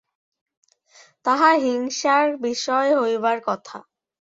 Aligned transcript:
তাহা 1.25 1.49
হিংসার 1.57 2.25
বিষয় 2.37 2.89
হইবার 2.95 3.37
কথা। 3.45 3.77